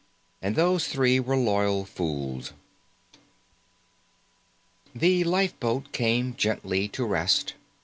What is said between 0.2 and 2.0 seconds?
And those three were loyal